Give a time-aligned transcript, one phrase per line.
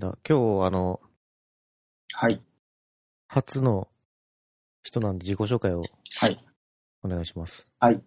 [0.00, 0.98] だ今日、あの、
[2.14, 2.40] はい。
[3.28, 3.86] 初の
[4.82, 5.84] 人なんで自己紹介を
[6.18, 6.44] はい。
[7.02, 7.66] お願いします。
[7.78, 8.02] はい。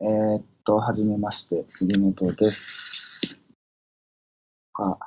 [0.00, 3.36] えーっと、はじめまして、杉本です。
[4.74, 4.98] あ、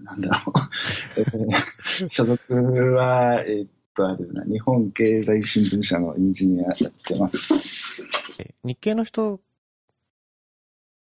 [0.00, 0.52] なんだろう。
[1.16, 2.54] えー所属
[2.94, 8.06] は、えーっと、あれだな、日本経済新聞社のエンジニアやってます。
[8.38, 9.40] え日系の人、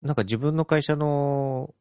[0.04, 1.74] なんか自分の会社の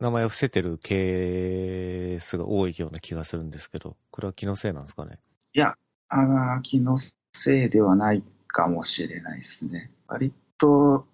[0.00, 5.18] 名前を伏せてるケースが多いような気がするんですけど、これは気のせいなんですかね？
[6.10, 6.98] あが気の
[7.34, 9.90] せいではないかもしれないですね。
[10.06, 11.06] 割と、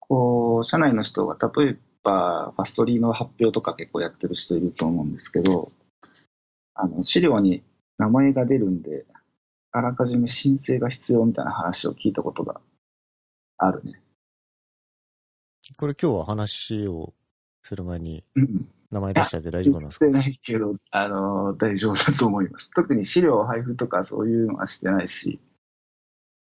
[0.00, 5.70] こう、社内の人が、例えば、ファストリーの発表とか結構やってる人いると思うんですけど、
[6.74, 7.62] あの、資料に
[7.98, 9.06] 名前が出るんで、
[9.70, 12.60] あらかじめ申請が必要みたいな話を聞いたことが
[13.58, 14.00] あるね。
[15.76, 17.12] これ今日は話を
[17.66, 20.04] する前にうん名前出しちゃって大丈夫なんですか？
[20.06, 22.70] してないけど、あの、大丈夫だと思います。
[22.70, 25.40] 特に資料配布とかそういうのはしてないし、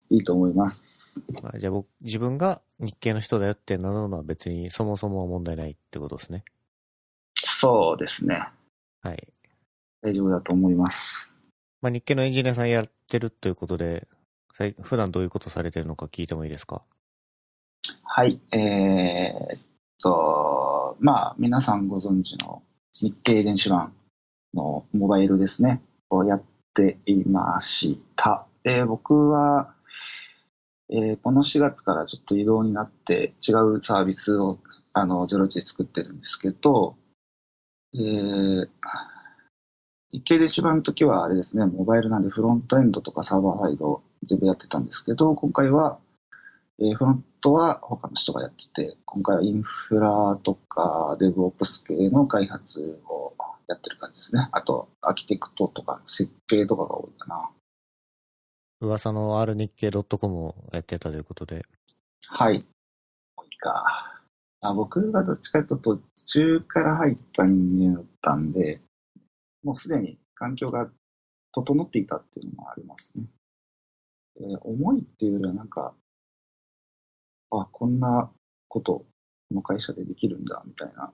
[0.10, 1.22] いいと思います。
[1.44, 6.44] まあ、じゃあ僕、自分が日系の人だよって名乗るのは別にそもそもは問題ないってことですね。
[7.36, 8.44] そうですね。
[9.04, 9.28] はい。
[10.02, 11.38] 大丈夫だと思います。
[11.84, 14.08] まあ、日系のエンジニアさんやってるということで、
[14.82, 16.82] 普段どういうことされてるのか聞いてもいいですか？
[18.04, 19.60] はい、えーっ
[20.02, 22.64] と、まあ、皆さんご存知の
[22.94, 23.94] 日経電子版
[24.54, 28.46] のモバイルですね、をやっていました。
[28.64, 29.74] で、僕は、
[30.90, 34.60] えーこの4月からちょっと移動になって違うサービスを
[34.92, 36.98] あの01で作ってるんですけど、
[37.94, 38.70] えー
[40.14, 46.00] 日経電子版の時はあれですね、モバイルなんでフロントエンドとかサーバーサイド全部やってたんですけど、今回は
[46.82, 53.34] えーフロントは他の人がやってて、今回はインフラとか DevOps 系の開発を
[53.68, 54.50] やってる感じですね。
[54.52, 57.50] あと、アーキテクトとか設計とかが多いかな。
[58.80, 61.64] 噂の r 日経 .com をやってたということで、
[62.26, 62.66] はい。
[63.38, 64.20] 多いか。
[64.62, 68.82] あ僕がどっちかというと途中から入った人間だったんで、
[69.64, 70.90] もうすでに環境が
[71.52, 73.26] 整っていたっていうのもありますね。
[74.38, 75.94] えー重いっていうよりはなんか、
[77.52, 78.32] あ、こんな
[78.68, 79.06] こと、こ
[79.52, 81.14] の会社でできるんだ、みたいな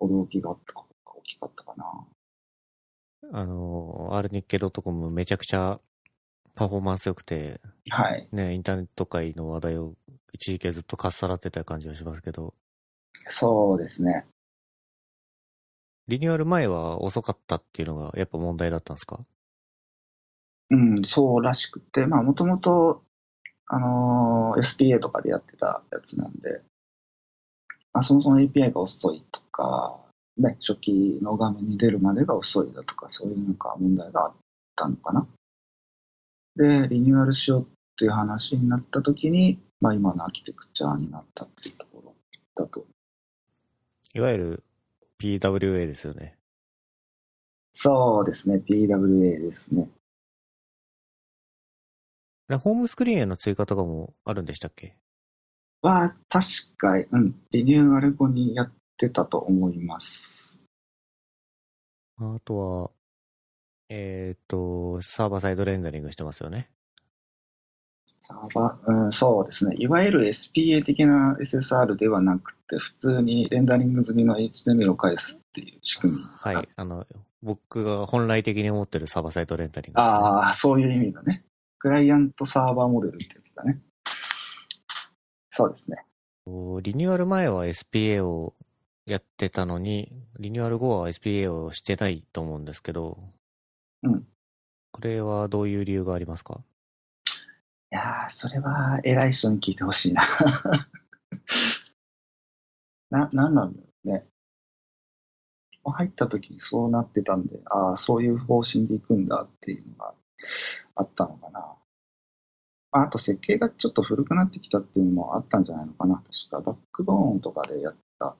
[0.00, 2.06] 驚きがあったことが大きかったかな。
[3.32, 5.80] あの、r 日経 .com めちゃくちゃ
[6.54, 7.60] パフォーマンス良くて、
[7.90, 8.28] はい。
[8.32, 9.94] ね、インターネット界の話題を
[10.32, 12.54] 一時期ずっとかっさらってた感じがしますけど、
[13.28, 14.26] そうですね。
[16.08, 19.24] リニューアル前は遅かったっていうのがやっぱ問題だったんですか？
[20.70, 23.02] うん、そうらしくて、まあ、もともと、
[23.66, 26.62] あのー SPA とかでやってたやつなんで、
[27.92, 29.98] まあ、そもそも API が遅いとか、
[30.38, 34.34] ね、初期の画面に出るまでが遅いだとか、そういうなんか問題があっ
[34.76, 35.26] たのかな。
[36.56, 37.66] で、リニューアルしようっ
[37.98, 42.14] ていう話になった時に、まあ、今のアーキテクチャになったっていうところ
[42.54, 42.84] だと。
[44.14, 44.62] いわゆる
[45.18, 46.36] PWA ですよね。
[47.72, 49.90] そうですね、PWA ですね。
[52.48, 54.96] ねホームスクリーンへの追加とかもあるんでしたっけ？
[55.82, 56.46] は、確
[56.76, 60.62] か、うん、リニューアル後にやってたと思います。
[62.18, 62.90] あとは、
[63.88, 66.70] えっ、と、サーバーサイドレンダリングしてますよね。
[68.20, 69.76] サーバー、うん、そうですね。
[69.78, 76.22] いわゆる SPA 的な SSR ではなくて、普通にレンダリング済みの HTML を返すっていう仕組み。
[76.24, 76.68] はい。
[76.74, 77.06] あの、
[77.42, 80.18] 僕が本来的に思ってるサーバーサイドレンダリングですね。
[80.18, 81.44] ああ、そういう意味のね。
[81.86, 83.78] クライアントサーバーモデルってやつだね。
[85.50, 86.04] そうですね。
[86.46, 86.52] リ
[86.96, 88.54] ニューアル前は SPA を
[89.04, 90.10] やってたのに、
[90.40, 93.18] リニューアル後は SPA をしてないと思うんですけど、
[94.02, 94.26] うん。
[94.90, 96.60] これはどういう理由がありますか？
[97.92, 100.22] いやー、それは偉い人に聞いてほしいな。
[103.10, 104.26] な、なんなんだろうね。
[105.84, 110.14] 入った時にそうなってたんで、ああ、そういう方針で行くんだっていうのが
[110.96, 111.76] あったのかな。
[112.96, 116.16] ああと設計がちょっと古くなってきたっていうのもあったんじゃないのかな。
[116.16, 118.34] 確かバックボーンとかでやった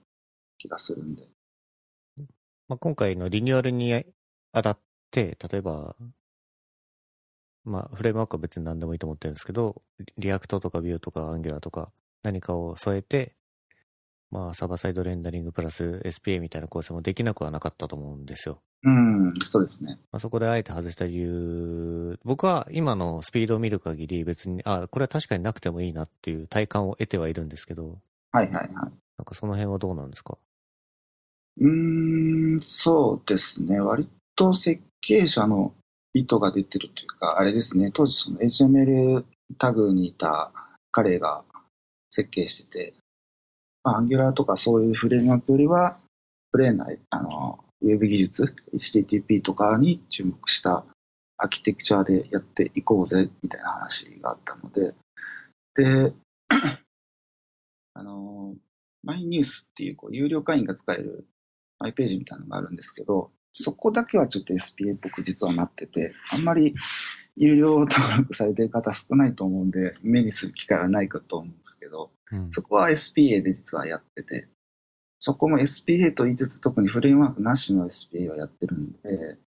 [0.58, 1.28] 気がするんで。
[2.68, 3.94] まあ、今回のリニューアルに
[4.52, 4.78] あたっ
[5.10, 5.94] て、例えば、
[7.64, 9.82] まあ、フレームワークは別に何でもいいと思ってるんですけど、
[10.16, 11.92] React とか Vue とか Angular とか
[12.22, 13.34] 何かを添えて、
[14.30, 18.60] まあ、サーバーサイドレンダリングプラス SPA みたいな構成もできなくはなかったと思うんですよ。
[18.82, 19.98] うん、そうですね。
[20.12, 27.98] まあ、そこであえて外した理由、僕は今のスピードを見る限り別に、あ、これは確かになくてもいいなっていう体感を得てはいるんですけど、
[28.32, 28.68] はいはいはい。
[28.68, 28.90] なん
[29.24, 30.36] かその辺はどうなんですか？
[31.58, 33.80] うーん、そうですね。
[33.80, 35.72] 割と設計者の
[36.12, 37.90] 意図が出てるというか、あれですね。
[37.94, 39.24] 当時その HTML
[39.58, 40.52] タグにいた
[40.90, 41.44] 彼が
[42.10, 42.94] 設計してて、
[43.86, 45.96] まあ、Angular とかそういうフレームワークよりは、
[46.50, 50.84] プレーンな、あの、ウェブ技術、HTTP とかに注目した
[51.36, 54.94] アーキテクチャでやっていこうぜ、みたいな話があったので、
[55.76, 56.12] で、
[57.94, 58.56] あの、
[59.04, 61.24] マイニュースっていうこう有料会員が使える
[61.78, 66.74] マイページみたいなのがあるんですけど、そこだけはちょっと SPA っぽく実はなってて、あんまり
[67.36, 74.48] 有料登録されてる方少ないと思うんで、目にする機会はないかと思うんですけど、うんそこは SPA で実はやってて、
[75.20, 79.38] そこも SPA と言いつつ、特にフレームワークなしの SPA をやってるんで、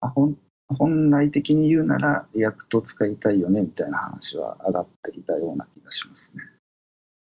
[0.00, 0.38] あ本
[0.68, 6.42] 本来的に言うなら、 React 使いたいよねみたいな話は上がっていたような気がしますね。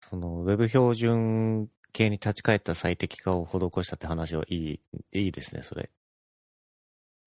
[0.02, 4.80] その、ウェブ標準系に立ち返った最適化を施したって話はいい、
[5.12, 5.90] いいですね、それ。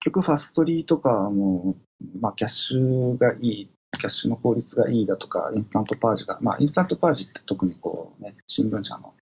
[0.05, 1.75] 結局、 Fastly とかも、
[2.21, 9.15] まあ、キャッシュがいい、キャッシュの効率がいいだとか、インスタントパージが、まあ、インスタントパージって特にこうね、新聞社の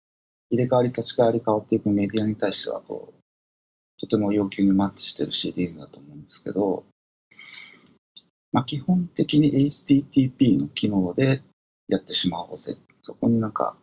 [0.51, 6.85] 入れ替わり立ち替わり変わっていくメディアに対しては、こう、とても要求にマッチしてる CDN だと思うんですけど、
[8.51, 11.43] まあ、基本的に HTTP の機能で
[11.87, 12.77] やってしまおうぜ。
[13.05, 13.77] そこになんか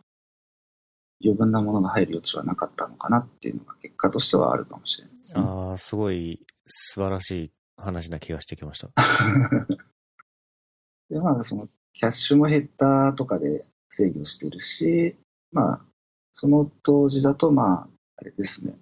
[1.22, 5.42] 余分なものが入る余地はなかったのかなっていうのが結果としてはあるかもしれないですね。
[5.42, 8.88] ああ、すごい素晴らしい話な気がしてきました。
[11.10, 15.16] で、まあ、その、キャッシュもヘッダーとかで制御してるし、
[15.52, 15.80] まあ、
[16.32, 18.74] その当時だと、まあ、あれですね。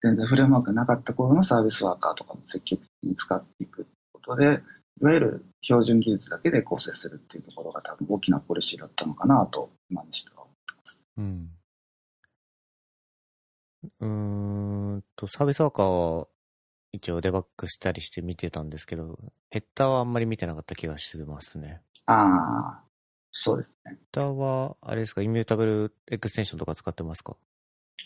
[0.00, 4.62] 全然フレームワークなかった頃のサービスワーカーとかも積極的に使っていくことで、
[5.00, 11.00] いわゆる標準技術だけで構成するっていうところが多分大きなポリシーだったのかなと、今にしては思ってます。
[11.18, 11.50] うん。
[14.00, 16.28] うーんと、サービスワーカーは
[16.92, 19.18] 一応デバッグしたりして見てたんですけど、
[19.50, 21.82] ヘッダーはあんまり見てなかった気がしますね。
[22.06, 22.84] ああ、
[23.32, 23.92] そうですね。
[23.92, 27.36] ヘッダーは、あれですか、イミュータブルエクステンションとか使ってますか？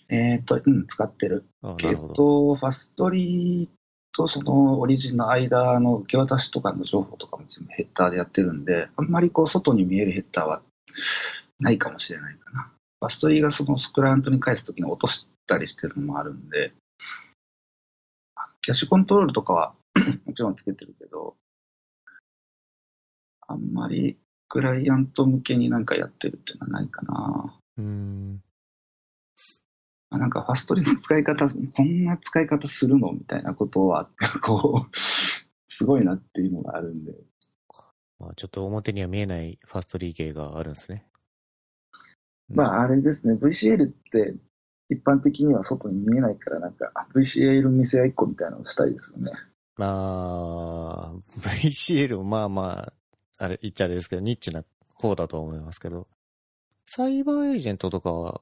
[0.09, 1.47] えっ、と、うん、使ってる。
[1.63, 2.15] あなえっるほど。
[2.15, 3.69] と、ファストリー
[4.13, 10.63] とそのオリジンの間の受け渡しとかの情報とかも全部ヘッダーでやってるんで、あんまりこう外に見えるヘッダーは
[11.59, 12.71] ないかもしれないかな。
[13.01, 16.73] ファストリーがそのスクラントに返すときに落としたりしてるのもあるんで、
[18.63, 19.75] キャッシュコントロールとかは
[20.27, 21.35] もちろんつけてるけど、
[23.47, 24.19] あんまり
[24.49, 27.55] クライアント向けになんかやってるっていうのはないかな。
[27.79, 28.43] うん。
[30.11, 34.11] あなんかファストリーの使い方、こんな使い方するのみたいなことは、
[34.43, 34.97] こう、
[35.69, 37.15] すごいなっていうのがあるんで。
[38.19, 41.07] まあ、ちょっと表には見えないファストリー系があるんですね。
[42.49, 44.35] まあ、あれですね、VCL って
[44.91, 49.33] 一般的には外に見えないから、なんか VCL 見せ合いっこみたいなのをしたいですよね。
[49.77, 52.93] まあ、 VCL もまあま
[53.39, 54.65] あ、あれ、言っちゃあれですけど、ニッチな
[54.95, 56.09] 方だとは思いますけど、
[56.87, 58.41] サイバーエージェントとかは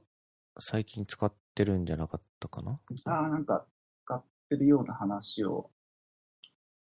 [0.58, 2.80] 最近使ってるんじゃなかったかな？
[3.04, 3.66] ああ、なんか
[4.04, 5.70] 使ってるような話を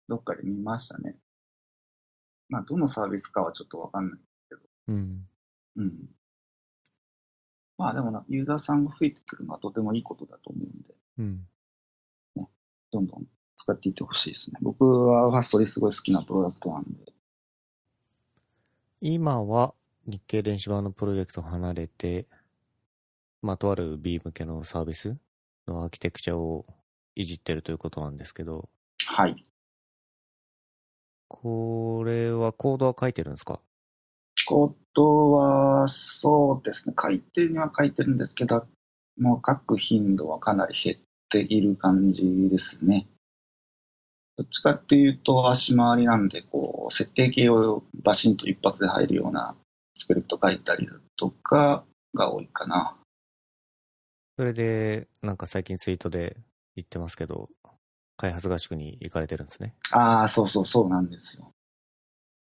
[0.09, 1.17] どっかで見ましたね。
[2.49, 4.21] まあ、どのサービスかはちょっとわかんない。
[4.89, 5.27] うん。
[5.77, 5.93] うん。
[7.79, 11.49] まあでもな、ユーザーさんが増えてくるのはとてもいいことだと思うんで、うん。
[12.93, 13.27] どんどん
[13.57, 14.59] 使っていってほしいですね。
[14.61, 17.13] 僕はファストリーすごい好きなプロダクトなんで。
[19.01, 19.75] 今は
[20.07, 22.29] 日経電子版のプロジェクトを離れて、
[23.45, 25.15] まあ、とある B 向けのサービス
[25.69, 26.65] のアーキテクチャを
[27.15, 28.71] いじってるということなんですけど、
[29.07, 29.45] はい。
[31.29, 33.61] これはコードは書いてるんですか？
[34.47, 38.67] コードは、そうですね、書いてには書いてるんですけど、
[39.19, 40.97] もう書く頻度はかなり減っ
[41.29, 43.07] ている感じですね。
[44.39, 49.55] どっちかっていうと足回りなんで、こう、設定系をバシンと一発で入るような
[49.95, 51.85] スクリプト書いたりだとか
[52.15, 52.97] が多いかな。
[54.37, 56.37] それで、なんか最近ツイートで
[56.75, 57.49] 言ってますけど、
[58.17, 59.75] 開発合宿に行かれてるんですね。
[59.93, 61.53] ああ、そうそうそうなんですよ。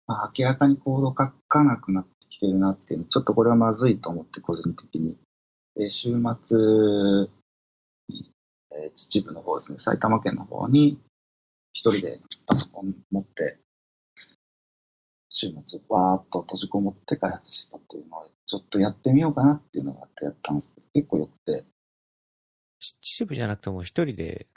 [0.08, 5.16] まあ、明らかにコード書かなくなってきてるなっていう、ちょっとこれはまずいと思って、個人的に。
[5.76, 6.10] で週
[6.44, 6.58] 末
[8.10, 8.34] に、
[8.72, 11.00] えー秩父の方ですね、埼玉県の方に、
[11.72, 13.58] 一人でパソコン持って、
[15.42, 21.66] 週末わーっと閉じこもって開発したっていうのを、ちょっとやってみようかなっていうのがあってやったんですけど、結構よくて、
[22.80, 24.48] し秩父じゃなくても一人で、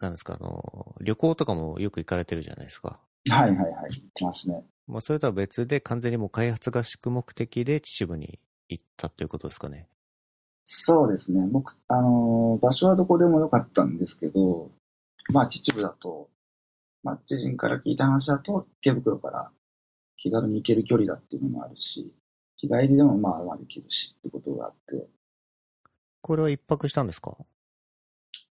[0.00, 2.98] なんですか、あの、旅行とかもよく行かれてるじゃないですか。
[3.28, 4.64] はいはいはい、言ってますね。
[4.86, 8.38] まあ、それとは別で完全にもう開発合宿目的で秩父に
[8.68, 9.88] 行ったということですかね。
[10.64, 11.46] そうですね。
[11.50, 14.70] 僕、あのー場所はどこでもよかったんですけど、
[15.28, 16.30] まあ、秩父だと、
[17.06, 19.50] まあ、知人から聞いた話だと、池袋から
[20.16, 22.12] 気軽に行ける距離だっていうのもあるし、
[22.56, 25.06] 日帰りでもまあまあできるしってことがあって、
[26.20, 27.36] これは一泊したんですか？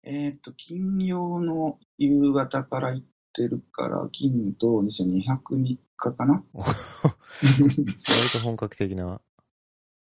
[0.04, 6.70] えっ、と、金曜の夕方から行ってるから、金土日2泊3日かな 割
[8.32, 9.20] と本格的な。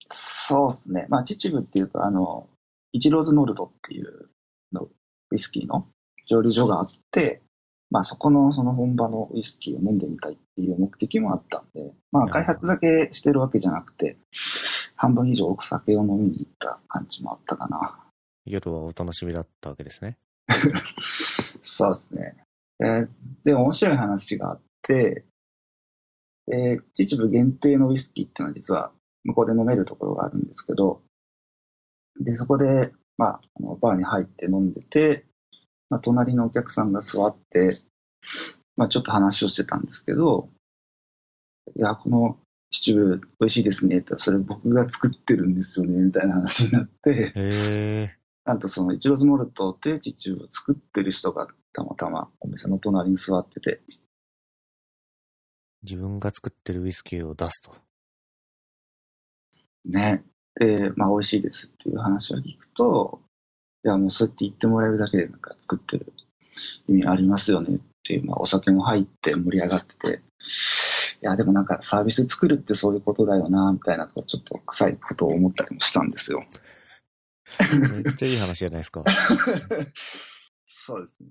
[0.10, 1.06] そうですね。
[1.10, 2.50] まあ、秩父っていうと、あの、
[2.94, 4.32] イチローズノルドっていう
[4.72, 4.90] の
[5.30, 5.88] ウイスキーの
[6.26, 7.43] 蒸留所があって、
[7.94, 14.18] まあ、そこのその本場のウイスキーを飲んでみたいっていう目的もあったんで、まあ、開発だけしてるわけじゃなくて、
[14.96, 18.00] 半分以上お酒を飲みに行った感じもあったかな。
[18.46, 20.18] 夜はお楽しみだったわけですね。
[21.62, 22.36] そうですね。
[22.80, 23.10] えー
[23.44, 25.26] で、面白い話があって、
[26.52, 28.92] えー秩父限定のウイスキーっていうのは実は
[29.24, 31.04] 向こうで飲めるところがあるんですけど、
[32.20, 35.26] で、そこで、まあ、あのバーに入って飲んでて、
[35.94, 37.80] まあ、隣のお客さんが座って、
[38.76, 40.50] まあ、ちょっと話をしてたんですけど、
[41.78, 42.40] いや、この
[42.72, 48.10] 秩父美味しいですねって、それ僕が作ってるんですよね、みたいな話になって。
[48.44, 53.84] なんとそのイチローズモルトで秩父を作ってる人がたまたまお店の隣に座ってて、
[55.84, 57.76] 自分が作ってるウイスキーを出すと。
[59.86, 60.24] ね。
[60.56, 63.22] で、まあ美味しいですっていう話を聞くと、
[63.86, 66.14] いやもうそうやって言ってもらえるだけでなんか作ってる
[66.88, 70.22] 意味ありますよねっていう、まあお酒も入って盛り上がってて、
[71.22, 76.44] いやでもなんかサービス作るってそういうことだよな、みたいなちょっと臭いことを思ったりもしたんですよ。
[77.94, 79.04] めっちゃいい話じゃないですか。
[80.66, 81.30] そうですね。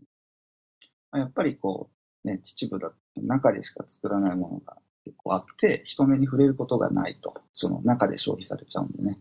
[1.11, 1.91] まあやっぱりこ
[2.25, 9.19] う、ね、秩父だと中でしか作らないものが結構あって、人目に触れることがないと、その中で消費されちゃうんでね。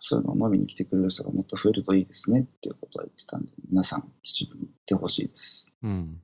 [0.00, 5.66] そういうのを飲みに来てくれる人がもっと増えるといいですねっていうことは言ってたんで、皆さん秩父に行ってほしいです。
[5.82, 6.22] うん。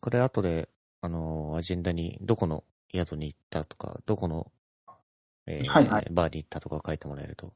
[0.00, 0.68] これ後で、
[1.00, 2.62] あの、アジェンダにどこの
[2.94, 4.52] 宿に行ったとか、どこの、
[5.46, 7.52] えーはいはいバーに行ったとか書いてもらえると。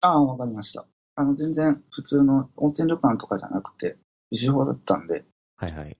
[0.00, 0.84] ああ、わかりました。
[1.14, 3.96] あの、全然普通の温泉旅館とかじゃなくて、
[4.30, 5.24] 美酒法だったんで、
[5.56, 5.96] はいはい。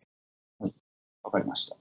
[1.23, 1.77] わかりました。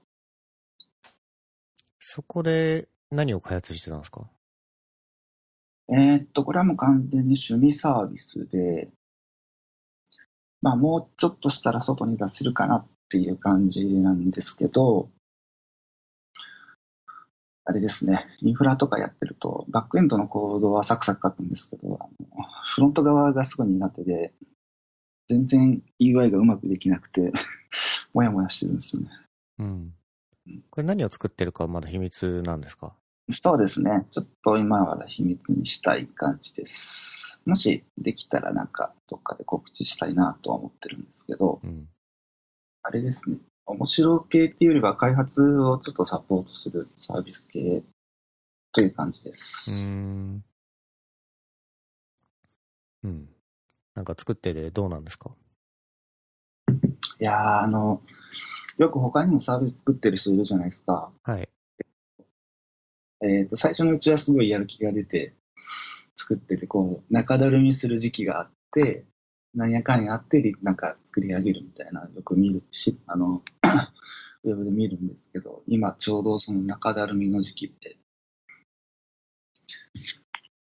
[1.98, 4.28] そこで何を開発してたんですか？
[5.94, 8.88] えーっと、これはもう完全に趣味サービスで、
[10.62, 15.10] まあもうちょっとしたら外に出せるかなっていう感じなんですけど、
[17.64, 22.42] あれですね、インフラとかやってると、バックエンドのコードはサクサク書くんですけど、あの
[22.74, 24.32] フロント側がすごい苦手で、
[25.28, 27.32] 全然 UI がうまくできなくて、
[28.14, 29.08] もやもやしてるんですよね。
[29.58, 29.94] うん。
[30.70, 32.94] これ何を作ってるかはまだ秘密なんですか？
[33.30, 34.06] そうですね。
[34.10, 37.40] ちょっと今は秘密にしたい感じです。
[37.46, 41.88] もしできたらなんかどっかで告知したいなとは思ってるんですけど、うん。
[42.82, 43.38] あれですね。
[43.64, 47.82] 面白系っていうよりは開発をちょっとサポートするサービス系
[48.72, 49.86] という感じです。
[49.86, 50.44] ん。
[53.04, 53.28] うん。
[53.94, 55.30] なんか作っててどうなんですか？
[57.20, 58.02] いやー、あの、
[58.78, 61.12] よく他にもサービス作ってる人いるじゃないですか。
[61.22, 61.48] はい。
[63.22, 65.34] えっ、と、最初のうちはすごいやる気が出て
[66.14, 69.04] 作ってて、こう、中だるみする時期があって、
[69.54, 73.42] なんやかんやあって、りなんか作り上げるみたいな、よく見るし、あの、
[74.44, 77.96] ウェブで見るんですけど、今ちょうどその中だるみの時期で、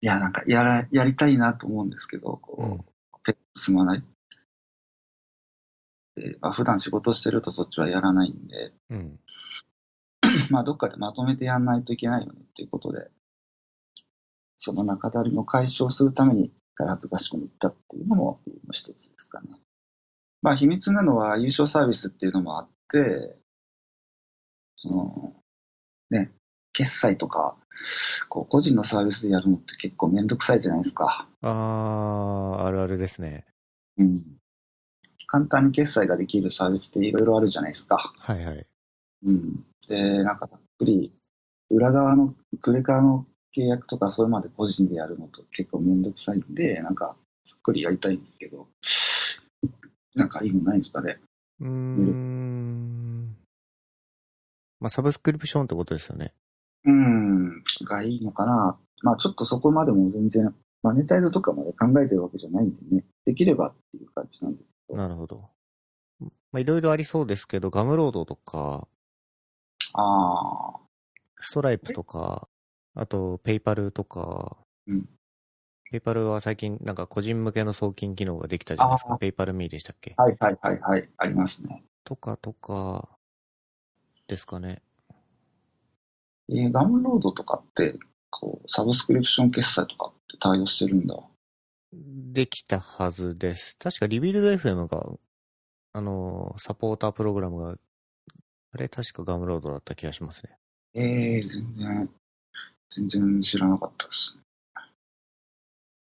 [0.00, 2.78] いや、なんかやら、やりたいなと思うんですけど、こう、うん。
[3.24, 4.04] 手が進まない。
[6.16, 9.18] でまあ、普段仕事してるとそっちはやらないんで、うん。
[10.50, 13.10] まあ、どっかでまとめてやんないといけないよねっていうことで、
[14.56, 19.48] その中だるみを解消するために開発合宿に行ったっていうのも一つですかね。
[20.42, 23.36] まあ、秘密なのは優勝サービスっていうのもあって、
[24.76, 25.32] その、
[26.10, 26.30] ね、
[26.72, 27.56] 決済とか、
[28.28, 31.26] こう、個人のサービスでやるのって結構めんどくさいじゃないですか。
[31.42, 33.46] あー、あるあるですね。
[33.96, 34.22] うん。
[35.26, 38.12] 簡単に決済ができるサービスっていろいろあるじゃないですか。
[38.18, 38.66] はいはい。
[39.24, 39.64] うん。
[39.88, 41.12] で、なんかざっくり、
[41.70, 43.26] 裏側の、クレカの
[43.56, 48.68] 契約とかそれまで個人でやるのと結構めんどくさいんで、なんか、ざっくりやりたいんですけど、
[50.14, 51.18] なんかいいのないんですかね。
[51.60, 53.36] うーん。
[54.80, 56.32] まあ、サブスクリプションってことですよね。
[56.84, 58.76] うん、がいいのかな。
[59.02, 64.62] まあちょっとそこまでも全然、マネタイズとかまで考えてるわけじゃないんでね、できればっていう感じなんで。
[64.90, 65.48] なるほど。
[66.20, 68.86] まあ、いろいろありそうですけど、ガムロードとか、
[69.94, 70.80] ああ、
[71.40, 72.48] ストライプとか、
[72.94, 75.08] あと、 PayPal とか、うん
[75.90, 79.16] PayPal は最近なんか個人向けの送金機能ができたじゃないですか。
[79.16, 80.14] PayPal.Me でしたっけ？
[80.16, 81.08] はいはいはいはい。
[81.18, 81.84] ありますね。
[82.02, 83.16] とかとか、
[84.26, 84.82] ですかね。
[86.48, 87.96] えー Gumroad とかって、
[88.30, 91.16] こう、サブスクリプション決済とかって対応してるんだ。
[91.92, 93.76] できたはずです。
[93.78, 95.12] 確かリビルド FM が、
[95.92, 97.76] あのー、サポータープログラムが、
[98.74, 100.50] あれ確かガムロードだった気がしますね。
[100.94, 102.10] ええ全然、
[102.96, 104.42] 全然知らなかったですね。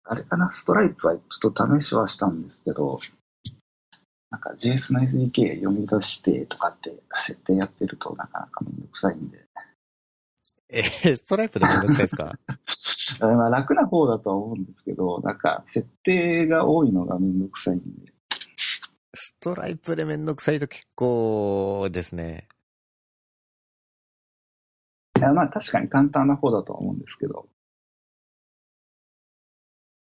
[0.05, 2.97] あれかな、ストライプはちょっと試しはしたんですけど、
[4.31, 9.45] なんか JS の SDK 読み出してとかって設定やってるとなかなかめんどくさいんで、
[10.69, 12.33] えー、ストライプでめんどくさいですか？
[13.21, 18.11] あまあ楽な方だとは思うんですけど、なんか設定が多いのがめんどくさいんで、
[19.13, 22.47] ストライプでめんどくさいと結構ですね。
[25.23, 27.47] やまあ確かに簡単な方だとは思うんですけど、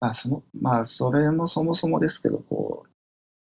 [0.00, 2.90] まあその、まあそれもそもそもですけど、こう、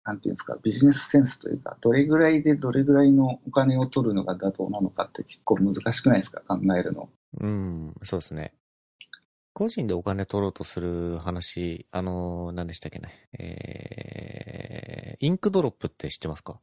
[0.05, 7.09] なんていうんですか、ビジネスセンスというか、どれぐらいでどれぐらいのお金を取るのが妥当なのかって結構難しくないですか、考えるの。
[7.39, 8.53] うん、そうですね。
[9.53, 13.29] 個人でお金取ろうとする話、あの、何でしたっけね。
[13.39, 16.59] えー、 Inkdrop って知ってますか？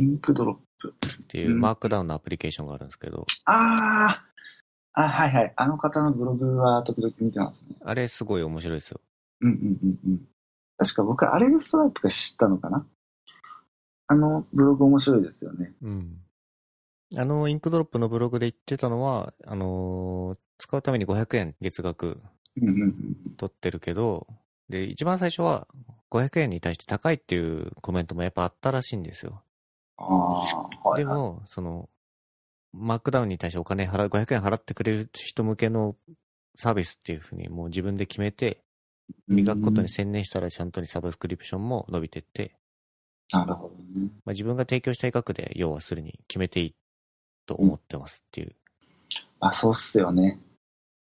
[0.00, 0.94] Inkdrop。
[1.22, 4.24] っていうマークダウンのアプリケーションがあるんですけど、あ
[4.94, 5.52] ああ、はいはい。
[5.56, 7.76] あの方のブログは時々見てますね。
[7.84, 9.00] あれすごい面白いですよ。
[9.42, 10.20] うんうんうんうん。
[10.78, 12.86] 確か僕、あれでストライプが知ったのかな？
[14.06, 15.74] あのブログ面白いですよね。
[15.82, 16.16] うん。
[17.16, 22.20] あの、 Inkdrop のブログで言ってたのは、あのー使うために500円月額
[23.38, 24.26] 取ってるけど、
[24.68, 25.66] で、一番最初は
[26.10, 29.42] 500円に対して高いっていうコメントもやっぱあったらしいんですよ。
[30.96, 31.88] でも、その、
[32.72, 35.96] マークダウンに対してお金払う、500円払ってくれる人向けの
[36.56, 38.62] サービスっていうふうにもう自分で決めて、
[39.28, 42.54] 磨くことに専念したらちゃんとにサブスクリプションも伸びてって、
[43.32, 44.10] なるほどね。
[44.24, 46.74] まあ、自分が提供したい額で要はするに決めていい
[47.46, 48.54] と思ってますっていう。
[49.40, 50.40] あ、そうっすよね。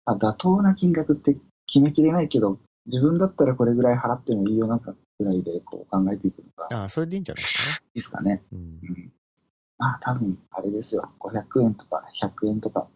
[0.04, 7.88] あ妥当な金額って決めきれないけど、自分だったらこれぐらい払ってもいいよなんかぐらいでこう考えていくのがいああ、それでいいんじゃないですかね。
[7.92, 8.42] いですかね。
[8.52, 8.62] うんう。
[8.92, 9.12] ん。
[9.78, 11.10] まあ多分、あれですよ。
[11.18, 12.88] 500円とか100円とか。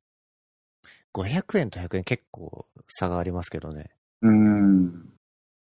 [1.12, 3.90] 500円と100円結構差がありますけどね。
[4.22, 5.12] うーん。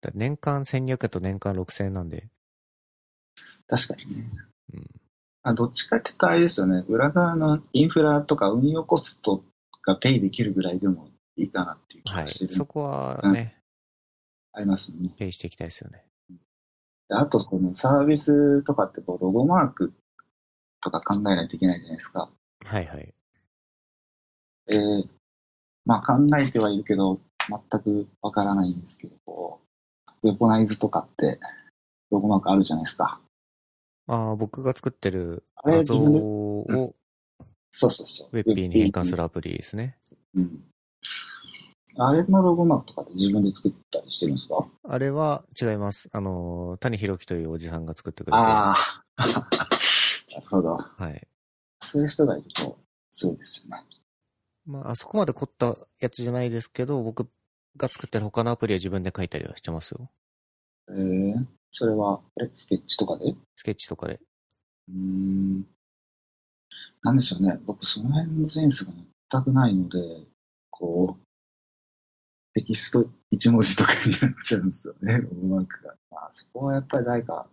[0.00, 2.28] だ年間1200円と年間6000円なんで。
[3.66, 4.30] 確かにね。
[4.74, 4.86] うん。
[5.42, 6.84] あどっちかって言ったらあれですよね。
[6.88, 9.42] 裏側のインフラとか運用コスト
[9.86, 12.24] がペイできるぐらいでもいいかなっていう気はい。
[12.24, 13.56] がしてる、そこはね、
[14.52, 15.10] ありますね。
[15.16, 16.04] ペイしていきたいですよね。
[17.10, 19.92] であと、このサービスとかってこうロゴマーク
[20.80, 22.30] とか考えないといけないじゃないですか。
[22.64, 23.12] はいはい。
[24.68, 25.08] えー、
[25.84, 27.18] まあ考えてはいるけど、
[27.48, 29.60] 全くわからないんですけど、こ
[30.22, 31.40] う、ウェポナイズとかって、
[32.12, 33.20] ロゴマークあるじゃないですか。
[34.06, 36.94] ああ、僕が作ってる画像自分でを
[37.72, 38.28] そうそうそう。
[38.32, 39.96] ウェッピーに変換するアプリですね。
[40.36, 40.62] うん。
[42.02, 44.66] あれのロゴマークとかって自分で作ったりしてるんですか？
[44.84, 46.08] あれは違います。
[46.12, 48.38] あの、谷弘樹というおじさんが作ってくれて。
[48.38, 49.04] ああ。
[50.32, 50.76] なるほど。
[50.76, 51.28] はい。
[51.82, 52.78] そういう人がいると、
[53.10, 53.84] そうですよね。
[54.66, 57.28] まあ、あそこまで凝ったやつじゃないですけど、僕
[57.76, 60.10] が作ってる他のアプリは自分で書いたりはしてますよ。
[60.88, 63.30] えー、それは、あれ、スケッチとかで？
[63.30, 64.20] うスケッチとかで。
[64.90, 65.66] ーん。
[67.02, 67.58] なんでしょうね。
[67.66, 68.92] 僕、その辺のセンスが
[69.32, 69.98] 全くないので、
[70.70, 71.22] こう、
[72.54, 75.94] テキスト1文字とかになっちゃうんですよね、ロゴマークが。
[76.10, 77.48] まあ、そこはやっぱり誰か、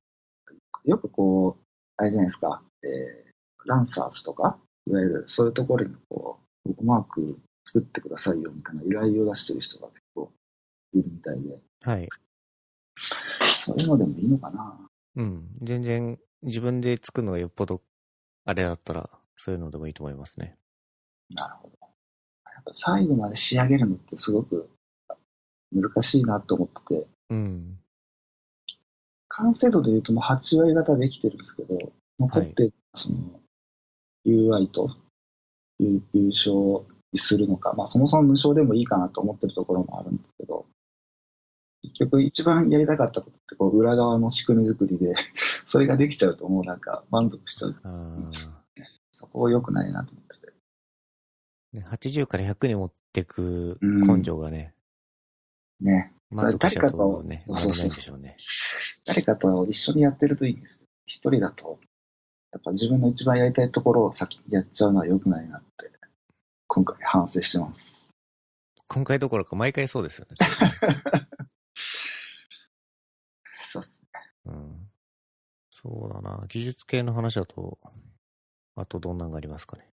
[0.86, 1.63] よくこう、
[1.97, 4.57] あれじゃないですか、えー、ランサーズとか、
[4.88, 10.31] いわゆるそういうところにこう、ロゴマーク作ってくださいよみたいな依頼を出してる人が結構
[10.93, 12.10] いるみたいで、はい。
[13.65, 14.89] そういうのでもいいのかな。
[15.17, 15.49] うん。
[15.62, 17.81] 全然自分で作るのがよっぽど
[18.45, 20.57] あれだったら、そういうのでもいいと思いますね。
[21.36, 21.77] なるほど。
[22.45, 24.69] やっぱ最後まで仕上げるのってすごく
[25.71, 27.80] 難しいなと思ってて、うん。
[29.30, 31.77] 完成度で言うともう8割方できてるんですけど、
[32.19, 33.17] 残ってるその
[34.25, 34.95] UI と
[35.80, 40.65] 優優勝するのか、まあそもそも無償でもいいかなと思ってるところもあるんですけど、
[41.84, 45.13] 結局一番やりたかったことってこう裏側の仕組み作りで、
[45.65, 47.75] それができちゃうともうなんか満足しちゃう。
[47.84, 48.32] あ
[49.12, 50.53] そこ良くないなと思ってて。
[51.73, 51.77] あ。
[51.77, 54.73] ね80から100に持ってくうん根性がね、
[55.81, 56.13] ね。
[56.29, 58.37] 満足しちゃうとね、誰かと回らないんでしょうね。
[59.05, 60.83] 誰かと一緒にやってるといいんです。
[61.05, 61.79] 一人だと、
[62.51, 65.89] やっぱ自分の一番やりたいところを先にやっちゃうのは良くないなって、
[66.67, 68.09] 今回反省してます。
[68.87, 70.35] 今回どころか毎回そうですよね。
[73.63, 74.07] そうっすね。
[74.45, 74.89] うん。
[75.71, 76.45] そうだな。
[76.47, 77.77] 技術系の話だと、
[78.75, 79.89] あとどんなんがありますかね？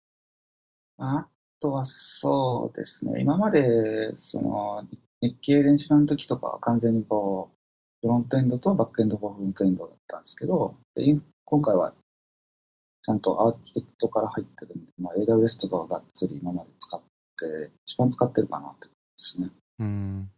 [0.98, 1.28] あ
[1.60, 4.98] とはそうですね、今まで、その、日
[5.32, 11.92] 経電子版の時とかは完全にこう、フロントエンドとバックエンドとフロントエンドだったんですけど、で今今回は
[13.02, 19.50] ちゃんとアーキテクトから入ってるんで、まあ、AWS とかはがっつり今まで使って、一番使ってるかなって感じですね。
[19.80, 20.30] うん。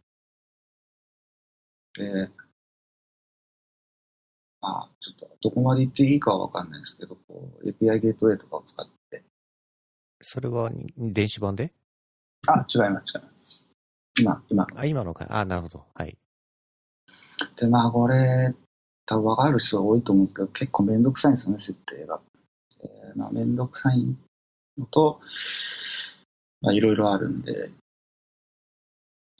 [1.93, 2.29] で、
[4.59, 9.23] まあ、ちょっとどこまで言っていいかはわかんないですけど、こう API ゲートウェイとかを使って、
[10.21, 11.71] それは電子版で？
[12.47, 13.66] あ、違います、違います。
[14.19, 15.27] 今、今のあ、今のか。
[15.29, 15.85] あ、なるほど。
[15.93, 16.17] はい。
[17.57, 18.53] で、まあ、これ、
[19.05, 22.19] 多分分かる人が多いと思うんですけど、結構めんどくさいんですよね、設定が。
[22.81, 24.03] えーまあ、めんどくさい
[24.77, 25.21] のと、
[26.61, 27.69] まあ、いろいろあるんで、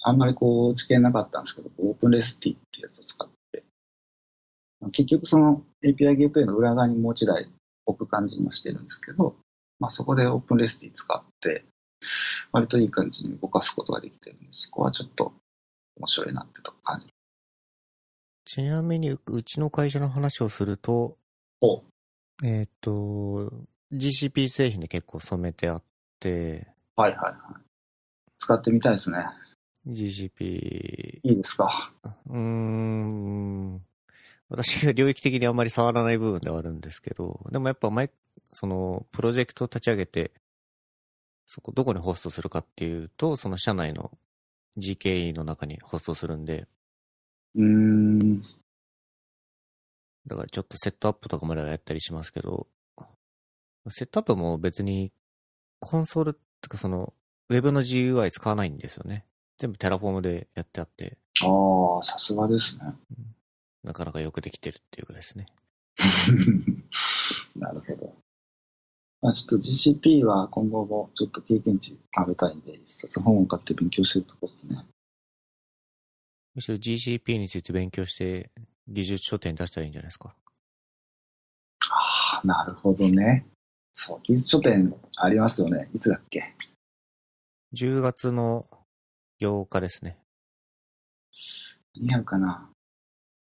[0.04, 3.64] あんまりこう、知見なかったんですけど、 OpenResty っていうやつを使って、
[4.80, 7.50] まあ結局その API ゲートウェイの裏側にもう一台
[7.86, 9.36] 置く感じにはしてるんですけど、
[9.80, 11.66] まあ、そこで OpenResty 使って、
[12.52, 15.34] 割といい感じに動かすことができてるんで、そこはちょっと
[15.98, 17.08] 面白いなってとこ感じ
[18.46, 21.18] ちなみに、ううちの会社の話をすると、
[21.62, 21.84] お
[22.44, 23.52] えっ、と、
[23.92, 25.84] GCP 製品で結構染めてあっ
[26.20, 27.34] て、はいはいはい。
[28.40, 29.26] 使ってみたいですね。
[29.88, 31.92] GCP、いいですか？
[32.30, 33.82] うーん、
[34.50, 38.10] 私が領域的にあんまり触らない部分ではあるんですけど、でもやっぱ前、
[38.52, 40.32] その、プロジェクトを立ち上げて、
[41.50, 44.12] そこどこにホストするかっていうと、その社内の
[44.78, 46.68] GKE の中にホストするんで、
[47.56, 48.42] うーん。
[50.28, 52.68] だからちょっとセットアップとかまではやったりしますけど、
[53.90, 55.14] セットアップも別に
[55.80, 57.14] コンソールってかその、
[57.50, 59.26] ウェブの GUI 使わないんですよね。
[59.58, 62.82] 全部 Terraform でやってあって、ああ、さすがですね。
[63.84, 65.46] なかなかよくできてるっていうかですね。
[67.56, 68.07] なるほど。
[69.22, 74.86] まあ、ちょっと GCP は今後もちょっと経験値食べたいんで、一冊本を買って勉強してるとこですね。
[76.54, 78.52] むしろ GCP について勉強して
[78.88, 80.36] 技術書店に出したらいいんじゃないですか？
[81.92, 83.46] ああ、なるほどね。
[83.94, 85.90] そう、技術書店ありますよね。
[85.94, 86.54] いつだっけ
[87.74, 88.66] ？10月の
[89.40, 90.20] 8日ですね。
[91.96, 92.70] 似合うかな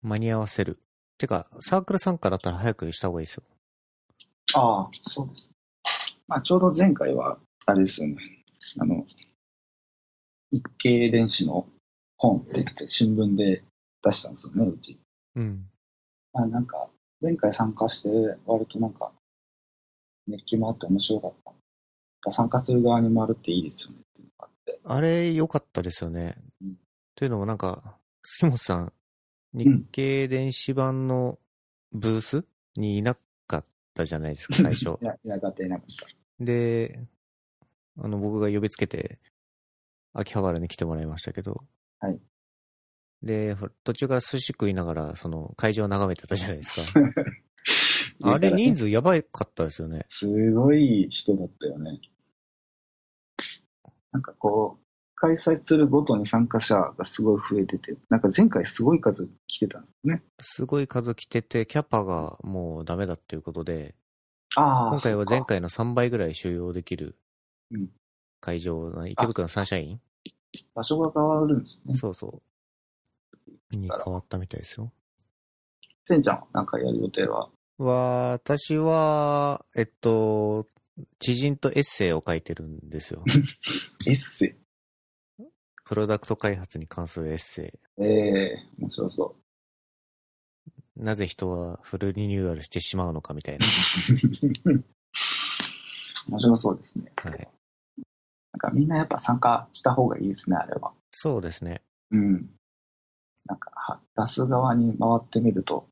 [0.01, 0.79] 間に合わせる。
[1.17, 3.43] てか、サークル参加だったら早くした方がいいですよ。
[4.55, 5.50] ああ、そうです。
[6.31, 8.15] まあ、ちょうど前回は、あれですよね。
[8.79, 9.05] あの、
[10.53, 11.67] 日経電子の
[12.15, 13.65] 本って言って新聞で
[14.01, 14.97] 出したんですよね、うち。
[15.35, 15.65] うん。
[16.31, 16.87] まあ、なんか、
[17.19, 18.09] 前回参加して、
[18.45, 19.11] 割となんか、
[20.25, 21.33] 熱気もあって面白かっ
[22.23, 22.31] た。
[22.31, 24.79] 参加する側に回るっていいですよねっていうのがあって。
[24.85, 26.37] あれ、良かったですよね。
[26.61, 26.77] うん
[27.13, 28.93] というのもなんか、杉本さん、
[29.53, 31.39] 日経電子版の
[31.91, 32.45] ブース
[32.77, 33.17] にいな
[33.47, 35.05] かったじゃないですか、最初 い。
[35.05, 36.20] や、いなかった、いなかった。
[36.45, 36.99] で、
[37.97, 39.19] あの、僕が呼びつけて、
[40.13, 41.63] 秋葉原に来てもらいましたけど、
[41.99, 42.19] はい。
[43.21, 47.01] で、途中から寿司食いながら、その、会場を眺めてたじゃないですか。
[48.23, 50.05] あれ、人数やばかったですよね。
[50.07, 52.01] すごい人だったよね。
[54.11, 60.23] なんかこう、開催するごとに参加者がすごい増えてて、なんか前回すごい数来てたんですね。
[60.41, 64.10] すごい数来てて、キャパがもうダメだっていうことで、あ
[64.55, 67.15] 今回は前回の3倍ぐらい収容できる
[67.71, 67.89] うん
[68.39, 70.01] 会場な、池袋のサンシャイン？
[70.73, 71.93] 場所が変わるんですね。
[71.93, 72.41] そうそ
[73.73, 73.77] う。
[73.77, 74.91] に変わったみたいですよ。
[76.05, 77.49] せんちゃんはなんかやる予定は？
[77.77, 80.67] 私は、えっと、
[81.19, 83.23] 知人とエッセイを書いてるんですよ。
[84.07, 84.55] エッセ
[85.39, 85.43] イ？
[85.85, 89.40] プロダクト開発に関するエッセええ面白そイ。
[91.01, 93.65] なぜ人はフルリニューアルしてしまうのかみたいな。
[93.65, 94.83] う。
[96.29, 97.11] 面白そうですね。
[97.15, 97.31] はい。
[97.33, 100.93] なんかみんなやっぱ参加した方がいいですね、あれは。
[101.11, 101.81] そうですね。
[102.11, 102.49] うん。
[103.45, 105.87] なんか、は出す側に回ってみると、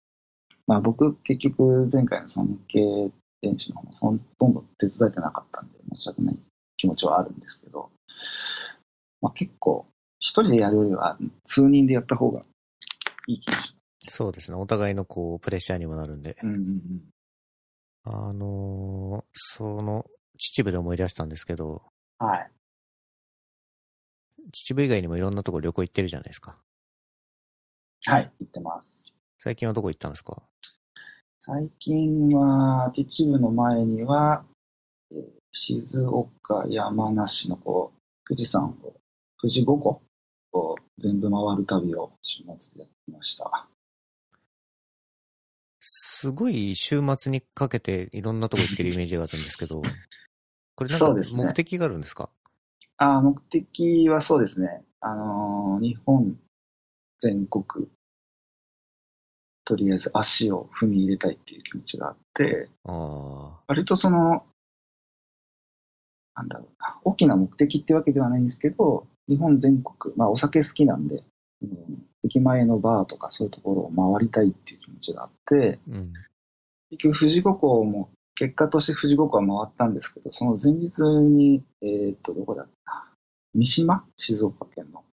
[0.67, 6.37] まあ僕、結局前回のその日経電子の方もほとんど手伝えてなかったんで、申し訳ない
[6.77, 7.89] 気持ちはあるんですけど、
[9.21, 9.87] まあ結構、
[10.19, 12.43] 一人でやるよりは、数人でやった方が
[13.25, 13.73] いい気がし
[14.09, 14.57] そうですね。
[14.57, 16.35] お互いのこう、プレッシャーにもなるんで。
[16.41, 16.47] ます。
[16.47, 17.01] うんうんうん。
[18.03, 20.05] あのーその、
[20.37, 21.83] 秩父で思い出したんですけど、
[22.17, 22.51] はい。
[24.51, 26.57] 秩父以外にもいろんなとこ旅行行ってるじゃないですか。
[28.05, 29.13] はい、行ってます。
[29.37, 30.41] 最近はどこ行ったんですか？
[31.39, 34.43] 最近は、秩父の前には、
[35.11, 38.93] えー静岡、山梨のこう、富士山を
[39.41, 40.01] 富士五湖
[40.53, 43.67] を全部回る旅を週末でやってきました。
[46.19, 49.81] すごい週末にかけていろんなとこ行ってるイメージがあるんですけど、
[50.75, 52.29] これなんか目的があるんですか？
[52.97, 54.83] あー目的はそうですね。
[54.99, 56.37] あのー日本
[57.19, 57.87] 全国、
[59.63, 64.45] とりあえず足を踏み入れたいっていう気持ちがあって、あ割とその、
[66.35, 71.23] なんだろうな、大きな目的ってわけではないんですけど、日本全国、まあお酒好きなんで、
[71.63, 76.13] うん駅前のバーとかそういうところを回りたいっていう気持ちがあって、あ、うん。
[76.91, 83.07] 結局富士五湖も、結果として富士五湖は回ったんですけど、その前日に、えーっと、どこだった
[83.55, 84.05] 三島？
[84.17, 85.05] 静岡県の。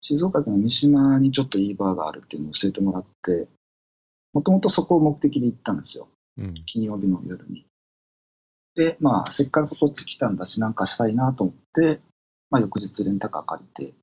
[0.00, 3.46] 静岡県の三島にちょっといいバーがあるっていうのを教えてもらって、
[4.32, 6.08] もともとそこを目的で行ったんですよ。
[6.38, 6.54] うん。
[6.64, 7.66] 金曜日の夜に。
[8.74, 12.00] で、まあ、せっかくこっち来たんだし、なんかしたいなと思って、
[12.50, 13.94] まあ、翌日レンタカー借りて、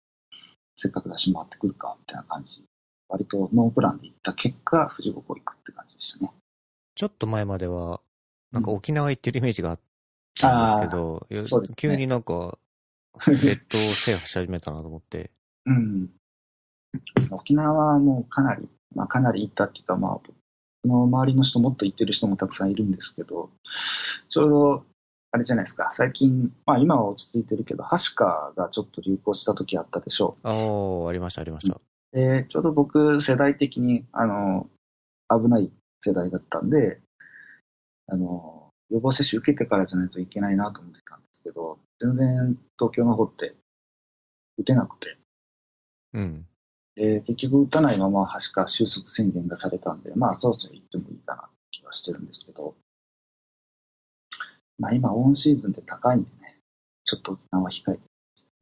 [0.75, 2.63] せっかくだし回ってくるか、みたいな感じ。
[3.09, 6.31] 割とノープランで行った結果、富士五湖行くって感じでしたね。
[6.95, 8.01] ちょっと前までは、
[8.51, 9.79] なんか沖縄行ってるイメージがあっ
[10.39, 12.57] たんですけど、うですね急になんか、
[13.27, 15.31] 列 島制覇し始めたなと思って。
[15.65, 16.09] うん。
[17.31, 20.33] 沖縄はもうかなり、まあかなり行ったっていうか、まあ、僕
[20.85, 23.49] の周りの人もっと行ってる人もたくさんいるんですけど、
[24.29, 24.85] ちょうど、
[25.33, 31.81] あれじゃないですか、最近、まあ今は落ち着いてるけど、ハシカがちょっと流行した時あったでしょああ、ありました、ありました。
[32.13, 32.15] う。
[32.15, 34.69] で、ちょうど僕、世代的に、あの、
[35.29, 35.71] 危ない
[36.05, 37.01] 世代だったんで、
[38.05, 43.55] あの、予防接種受けてからじゃないといけないなと思ってたんですけど、全然東京の方って
[44.59, 45.17] 打てなくて、
[46.13, 46.45] うん。
[46.95, 52.75] で、結局打たないままはしか収束宣言がされたんで、まあそろそろ行ってもいいかなって気はしてるんですけど、
[54.83, 56.59] まあ今オンシーズンで高いんでね、
[57.05, 58.01] ちょっと沖縄は控えて。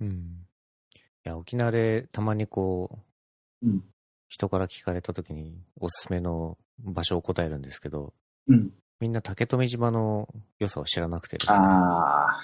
[0.02, 0.08] うん。
[0.08, 3.00] いや、沖縄でたまにこ
[3.64, 3.84] う、うん。
[4.30, 8.14] 人から聞かれた時におすすめの場所を答えるんですけど、
[8.48, 8.72] うん。
[9.00, 10.30] みんな竹富島の
[10.60, 11.58] 良さを知らなくてですね。
[11.58, 12.40] ああ、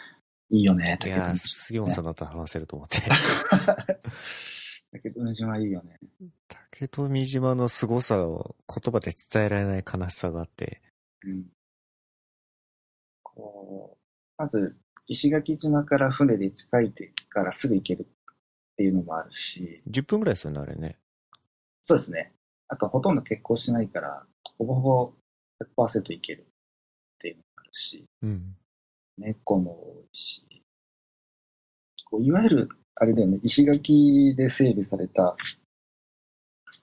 [0.50, 1.36] いいよね、竹富島。
[1.38, 2.98] 杉本さんだったら話せると思って。
[4.92, 6.00] 竹富島いいよね。
[6.48, 10.82] 竹富島の凄さを言葉で伝えられない悲しさがあって、
[11.24, 11.46] うん。
[13.38, 13.98] こう、
[14.38, 14.76] まず、
[15.08, 16.94] 石垣島から船で近い
[17.30, 18.06] からすぐ行けるっ
[18.76, 20.98] ていうのもあるし、10分ぐらいですよね、あれね。
[21.84, 22.34] そうですね。
[22.68, 24.26] あと、ほとんど結婚しないから、
[24.58, 25.14] ほぼほぼ
[25.88, 26.44] 100%行けるっ
[27.20, 28.56] ていうのもあるし、うん。
[29.18, 30.44] 猫も多いし、
[32.06, 35.36] こういわゆる、あれだよね、石垣で整備された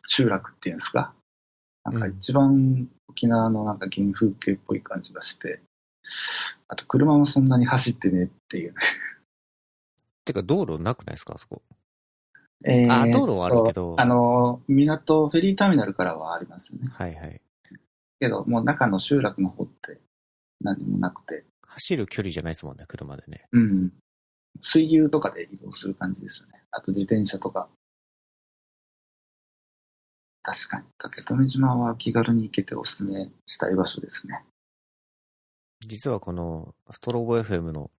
[0.07, 1.15] 集落っていうんですか。
[1.85, 5.61] なんか一番沖縄のなんか原風景っぽい感じがして、
[6.69, 8.79] あと車もそんなに走ってねっていうね。
[10.25, 11.63] てか道路なくないですか、あそこ？
[12.65, 16.81] えあ道路はあるけどあの、港、フェリーターミナルからはありますね。
[16.91, 17.41] はいはい。
[18.21, 20.01] けど、もう中の集落の方って
[20.63, 23.45] 何もなくて、走る距離じゃないですもんね、車でね。
[23.53, 23.93] うん。
[24.63, 26.63] 水牛とかで移動する感じですよね。
[26.71, 27.69] あと自転車とか。
[30.43, 30.85] 確かに。
[30.99, 34.45] 竹富島は気軽に行けておすすめしたい場所ですね。
[35.87, 37.91] 実はこのストローボ FM の、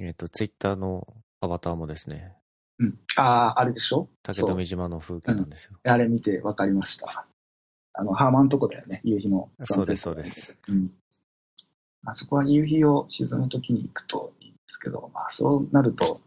[0.00, 1.06] えっ、と、ツイッターの
[1.40, 2.34] アバターもですね、
[2.78, 2.98] うん。
[3.16, 3.22] あ
[3.56, 4.08] あ、あれでしょ？
[4.22, 5.78] 竹富島の風景なんですよ。
[5.84, 7.26] あれ見て分かりました。
[7.94, 9.00] あの、ハーマンとこだよね。
[9.04, 9.48] 夕日の。
[9.62, 10.24] そうです、そうで。
[10.24, 10.56] す。
[10.68, 10.90] うん。
[12.04, 16.20] あそこは夕日を沈む時に行くといいんですけど、まあそうなると、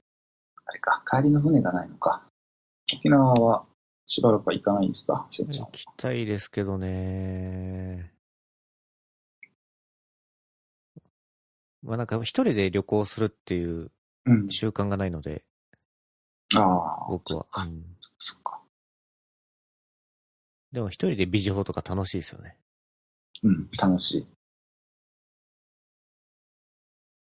[0.65, 2.23] あれか、帰りの船がないのか。
[2.95, 3.65] 沖縄は
[4.07, 5.65] しばらくは行かないんですか、しちゃん？
[5.67, 8.11] 行きたいですけどね。
[11.81, 13.91] まあなんか一人で旅行するっていう
[14.25, 14.49] うん。
[14.49, 15.43] 習慣がないので、
[16.55, 17.45] ああ、僕は。
[17.57, 17.83] うん
[18.19, 18.61] そっか。
[20.71, 22.57] でも一人でビジホとか楽しいですよね。
[23.43, 24.27] うん、楽しい。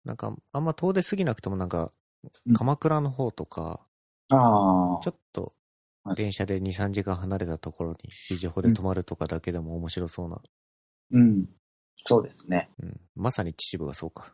[0.06, 1.92] なんか、あんま遠出すぎなくてもなんか
[2.46, 3.82] うん、鎌倉の方とか、
[4.30, 5.54] ああちょ、っと
[6.04, 7.98] はい電車で2、3時間離れたところに
[8.30, 10.42] ビジホで泊まるとかだけでも面白そうな。
[11.12, 11.46] うん。
[11.98, 12.70] そうですね。
[12.82, 13.00] うん。
[13.16, 14.34] まさに秩父がそうか。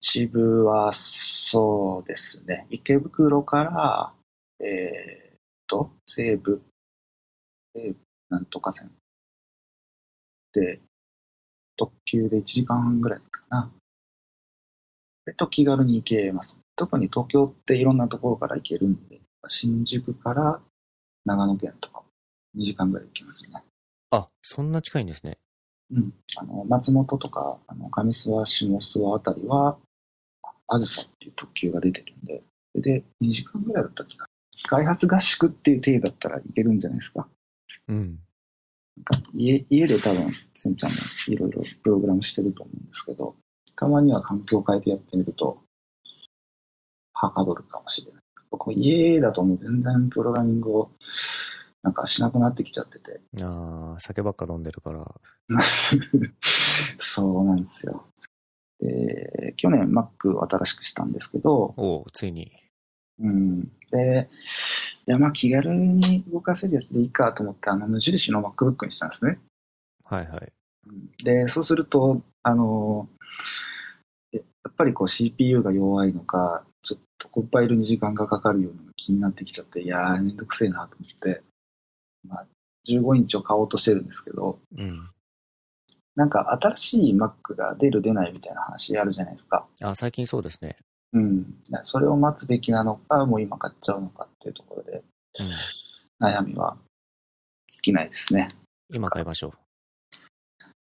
[0.00, 2.66] 秩父は、そうですね。
[2.70, 4.12] 池袋から、
[4.60, 6.62] えーっと、西武、
[7.74, 7.96] 西武
[8.30, 8.90] なんとか線。
[10.52, 10.80] で、
[11.76, 13.72] 特急で1時間半ぐらいかな。
[15.26, 16.56] えっと、気軽に行けます。
[16.76, 20.60] 特に東京っていろんなところから行けるんで、新宿から
[21.24, 22.02] 長野県とか
[22.56, 23.64] 2時間ぐらい行けますね。
[24.10, 25.38] あ、そんな近いんですね。
[25.94, 26.12] うん。
[26.36, 29.78] あの、松本とか、あの、上諏訪、下諏訪あたりは、
[30.66, 32.42] あずさっていう特急が出てるんで、
[32.74, 34.26] で、2時間ぐらいだったっけか。
[34.68, 37.28] 開発合宿っていう体だったらいけるんじゃないですか。
[37.88, 38.18] うん。
[38.96, 40.96] なんか家家で多分、せんちゃんも
[41.28, 43.36] いろいろプログラムしてると思うんですけど、
[43.76, 45.62] たまには環境を変えてやってみると、
[47.12, 48.22] はかどるかもしれない。
[48.50, 50.90] 僕も家だともう全然プログラミングを
[51.84, 53.20] なんかしなくなってきちゃってて。
[53.42, 55.14] ああ、酒ばっか飲んでるから。
[56.98, 58.06] そうなんですよ。
[58.80, 62.50] で、去年 Mac を新しくしたんですけど、おうついに。
[63.20, 63.64] うん。
[63.90, 64.30] で、
[65.06, 69.38] いやまあ気軽に動かせるやつでいいかと思って、あの無印の MacBook にしたんですね。
[70.04, 70.52] はいはい。
[71.22, 73.10] で、そうすると、あの、
[74.32, 81.42] えやっぱりこう CPU が弱いのか、ちょっとコンパイルに時間がかかるようなのが気になってきちゃって、いやー、めんどくせえなと思って、
[82.28, 82.46] まあ、
[82.88, 85.06] 15インチを買おうとしてるんですけど、うん。
[86.16, 89.66] なんか新しい Mac が出る出ないみたいな話あるじゃないですか。
[89.80, 90.76] あ、最近そうですね。
[91.12, 91.54] うん。
[91.84, 95.02] それを待つべきなのか、もう今買っちゃうのかっていうところで、
[95.40, 96.26] うん。
[96.26, 96.76] 悩みは
[97.68, 98.48] 尽きないですね。
[98.92, 99.52] 今買いましょ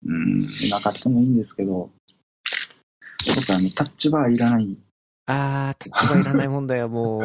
[0.06, 0.48] うん。
[0.65, 1.89] 今買ってもいいんですけど、
[3.36, 4.78] 僕はあのタッチバーいらない。
[5.28, 5.32] う。
[5.32, 7.22] あー、タッチバーいらない問題はもう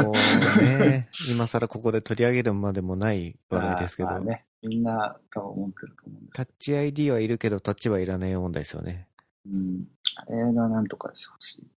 [0.63, 9.09] ね、今更ここで取り上げるまでもない話題ですけど、まあね、みんな多分思ってると思うんですタッチ ID はいるけどタッチバーいらない問題ですよね。
[9.47, 9.85] うん。
[10.17, 11.71] あれがなんとかしてほしい。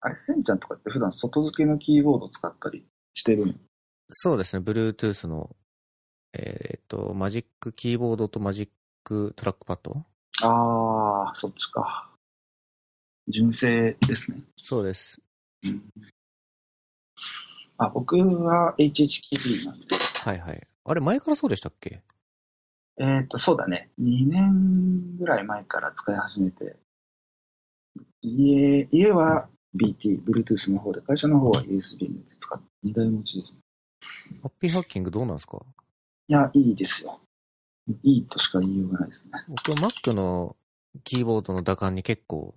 [0.00, 3.54] あれ、センちゃんとかって普段外付けのキーボード使ったりしてるの？
[4.10, 5.54] そうですね、Bluetooth の、
[6.32, 8.68] えっ、と、マジックキーボードとマジッ
[9.04, 10.04] クトラックパッド？
[10.42, 12.09] ああ、そっちか。
[13.30, 14.38] 純正ですね。
[14.56, 15.20] そうです。
[15.64, 15.82] うん。
[17.78, 19.86] あ、僕は HHKB なんで。
[20.24, 20.66] はいはい。
[20.84, 22.00] あれ、前からそうでしたっけ？
[22.98, 23.90] えっ、と、そうだね。
[24.00, 26.76] 2年ぐらい前から使い始めて、
[28.22, 33.58] 家、家は BT、Bluetooth の方で、会社の方は USB のやつ使って、2台持ちですね。
[34.42, 35.58] ハッピーハッキングどうなんですか？
[36.28, 37.20] いや、いいですよ。
[38.02, 39.32] いいとしか言いようがないですね。
[39.48, 40.56] 僕は Mac の
[41.02, 42.54] キーボードの打感に結構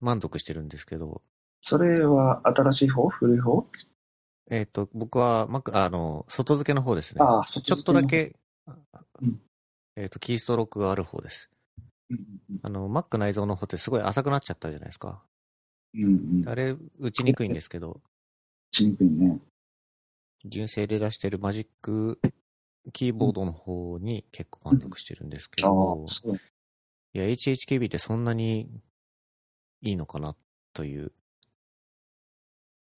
[0.00, 1.22] 満足してるんですけど、
[1.60, 3.08] それは新しい方？
[3.08, 3.66] 古い方？
[4.48, 7.20] えっ、と、僕は Mac、あの、外付けの方ですね。
[7.22, 8.36] ああ、ちょっとだけ、
[9.20, 9.40] うん
[9.96, 11.50] えっ、と、キーストロークがある方です。
[12.62, 15.20] あの、Mac 内蔵の方ってすごい浅くなっちゃったじゃないですか。
[15.94, 16.42] うんうん。
[16.42, 16.48] うん。
[16.48, 18.00] あれ、打ちにくいんですけど、
[18.70, 19.40] しにくいね。
[20.44, 22.20] 純正で出してるマジック
[22.92, 26.34] キーボードの方に結構満足してるんですけああど、、そう。
[26.34, 26.38] い
[27.18, 28.68] や、HHKB ってそんなに
[29.82, 30.34] いいのかな
[30.72, 31.12] という。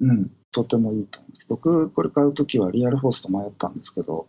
[0.00, 0.30] うん。
[0.52, 1.46] とてもいいと思います。
[1.48, 4.28] 僕、これ買うときはリアルフォースと迷ったんですけど、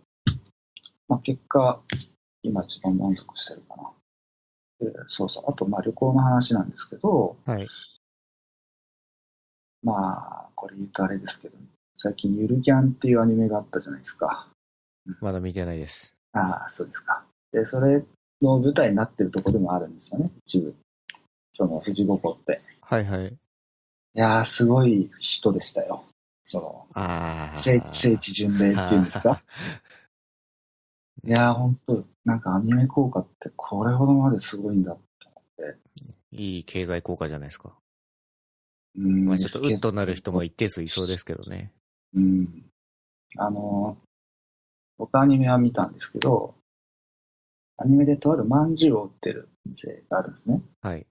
[1.08, 1.82] まあ、結果、
[2.44, 3.92] 今一番満足してるかな。
[4.80, 5.44] でそうそう。
[5.48, 7.68] あと、まあ、旅行の話なんですけど、はい。
[9.84, 11.58] まあ、これ言うとあれですけど、
[11.96, 14.48] 最近ゆるキャンっていうアニメがあったじゃないですか。
[15.22, 16.14] まだ見てないです。
[16.34, 17.24] ああ、そうですか。
[17.52, 18.04] で、それ
[18.42, 20.76] の舞台になってるところでもあるんですよね、一部。
[21.60, 22.62] その、富士五湖って。
[22.80, 23.28] はいはい。
[23.28, 23.38] い
[24.14, 26.06] やー、すごい人でしたよ。
[26.46, 27.56] その、ああ。
[27.58, 29.44] 聖地、聖地巡礼っていうんですか？
[31.26, 35.78] いやー、ほんと、なんかアニメ効果ってこれほどまですごいんだって思って。
[36.32, 37.78] いい経済効果じゃないですか。
[38.96, 41.74] うんまあちょっとウッとなる人も一定数いそうですけどね。
[42.14, 42.72] うん。
[43.38, 44.08] あのー、
[44.98, 46.56] 僕アニメは見たんですけど、
[47.78, 50.62] アニメでとある饅頭を売ってる店があるんですね。
[50.82, 51.06] はい。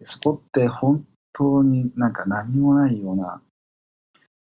[0.00, 3.42] でそこって本当になんか何もないような、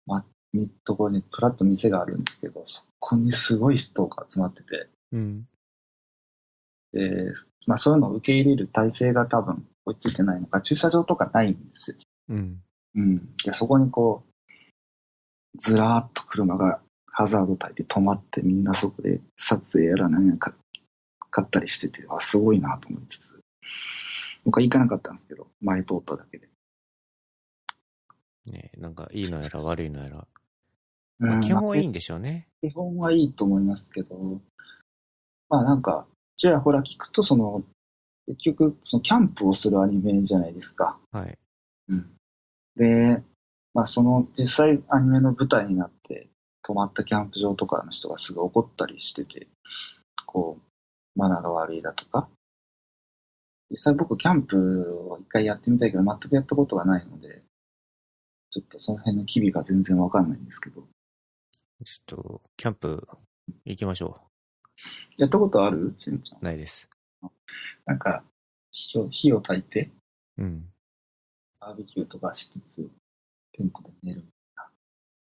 [0.05, 5.47] ま、みところにプラッと店があるんですけど、そこにすごい人が集まってて、うん。
[6.93, 7.33] で、
[7.65, 11.97] まあそういうのを受け入れる体制が多分追いついてないのか、駐車場とかないんですよ。
[12.29, 12.61] うん。
[12.95, 13.35] うん。
[13.45, 14.47] で、そこにこう、
[15.57, 20.53] ずらーっと車がハザード焚いて止まって、みんなそこで撮影やら何やか
[21.29, 23.39] 買ったりしてて、あ、すごいなと思いつつ、
[24.47, 26.47] 僕は行かなかったんですけど、前通っただけで。
[28.49, 30.25] ねなんかいいのやら悪いのやら。
[31.19, 32.47] うんまあ基本はいいまんでしょうね。
[32.63, 34.39] あ基本はいいと思いますけど、
[35.49, 37.61] まあなんか、ちらほら聞くと、その、
[38.27, 40.97] 結局、そのキャンプをするアニメじゃないですか。
[41.11, 41.37] はい。
[41.89, 42.09] うん。
[42.77, 43.21] で、
[43.73, 46.29] まあその実際アニメの舞台になって
[46.63, 49.47] 泊まったキャンプ場とかの人がすぐ怒ったりしてて、
[50.25, 52.29] こう、マナーが悪いだとか。
[53.69, 57.43] 実際僕キャンプを一回やってみたいけど全くやったことがないので、
[58.51, 60.81] ちょっとその辺の機微が全然わかんないんですけど。
[60.81, 60.83] ちょ
[62.01, 63.07] っと、キャンプ
[63.65, 64.19] 行きましょ
[65.17, 65.95] やったことある？
[65.99, 66.39] しんちゃん。
[66.41, 66.43] う。
[66.43, 66.89] ないです。
[67.85, 68.23] なんか、
[68.71, 69.91] 火を火を焚いて、
[70.37, 70.65] うん。
[71.59, 72.89] バーベキューとかしつつ、
[73.51, 74.25] テントで寝る。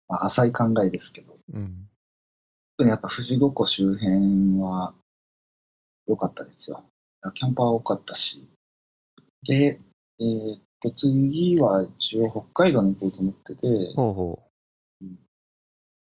[0.09, 1.87] まあ、浅い考えですけど、うん。
[2.77, 4.93] 特にやっぱ富士五湖周辺は
[6.07, 6.83] 良かったですよ。
[7.31, 8.47] キャンパー多かったし。
[9.43, 9.79] で、
[10.19, 14.39] えーっと、次は一応北海道に行こうと思ってて、ほうほ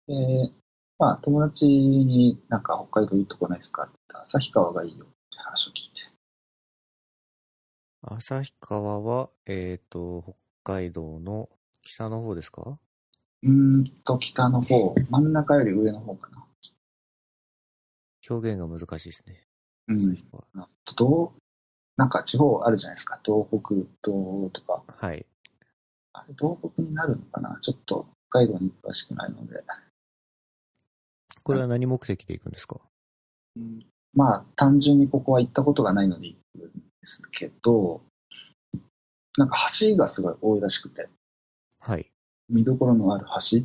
[0.07, 0.51] で、
[0.99, 6.01] まあ友達になんか北海道いいとこないですかって言ったら、旭川がいいよって話を聞いて。
[8.03, 8.13] う。
[8.15, 11.49] 旭川は、えっ、と、北海道の
[11.81, 12.79] 北の方ですか？
[13.43, 16.45] うーんと、北の方、真ん中より上の方かな。
[18.27, 19.45] 表現が難しいですね。
[19.87, 19.97] うん。
[19.97, 20.65] 旭川。
[20.65, 21.39] あとどう、
[21.97, 23.19] なんか地方あるじゃないですか。
[23.23, 24.83] 東北、東とか。
[24.87, 25.25] はい。
[26.13, 29.63] あれ、東北になるのかなちょっと北海道に詳しくないので。
[31.43, 32.81] これは何目的で行くんですか？
[33.55, 36.71] うんまあ、単純にここは行ったことがないので行くんで
[37.03, 38.01] すけど、
[39.37, 41.09] なんか橋がすごい多いらしくて、
[41.79, 42.09] はい。
[42.49, 43.59] 見どころのある橋。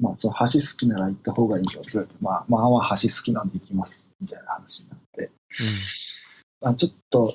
[0.00, 5.30] まあ、その橋好きなら行った方がいいよって言われて、まあ、まあ、まあ橋好きなんで行きます、みたいな話になって。
[6.60, 7.34] まあ、ちょっと、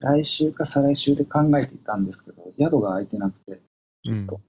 [0.00, 3.60] 来週か再来週で考えていたんですけど、宿が空いてなくて、
[4.04, 4.12] うん。
[4.12, 4.26] うん。
[4.26, 4.40] 行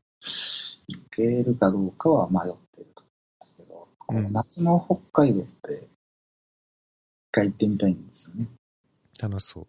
[1.11, 5.87] けるかどうかは迷ってると思うんですけど、この夏の北海道って、一
[7.31, 8.47] 回行ってみたいんですよね。
[9.19, 9.67] 楽しそう。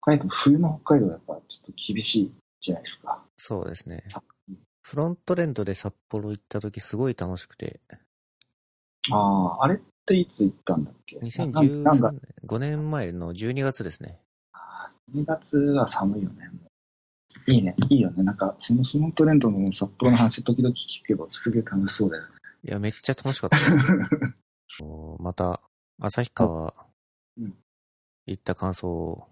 [0.00, 3.22] 北海道、冬の北海道はやっぱちょっと厳しいじゃないですか。
[3.36, 4.22] そうですねあ。
[4.88, 7.78] フロントレンドで札幌行った時すごい楽しくて、
[9.12, 9.18] あ
[9.60, 14.18] あ、あれっていつ行ったんだっけ？2013なんか年、5年前の12月ですね。
[15.14, 16.50] 2月は寒いよね。
[17.46, 18.22] いいね、いいよね。
[18.22, 22.28] なんか、そのフロントレンドの札幌の話時々聞くけど、すげえ楽しそうだよね。
[22.64, 23.58] いや、めっちゃ楽しかった
[25.20, 25.60] また、
[26.00, 26.72] 旭川
[27.36, 27.54] うん
[28.26, 29.28] 行った感想を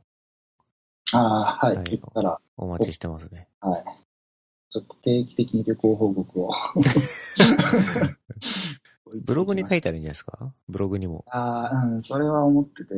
[1.14, 1.18] あ
[1.62, 3.48] あ、はい、はい言ったら、お待ちしてますね。
[3.60, 4.05] はい。
[4.76, 6.50] ちょっと定期的に旅行報告を。
[9.24, 10.52] ブログに書いてあるんじゃないですか？
[10.68, 11.24] ブログにも。
[11.28, 12.94] ああ、うん、それは思ってて、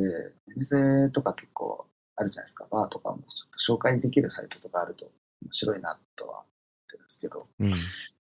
[0.57, 2.67] お店とか結構あるじゃないですか。
[2.69, 6.45] バーとかもちょっと紹介できるサイトとかあると面白いなとは思っ
[6.91, 7.71] てるんですけど、うん。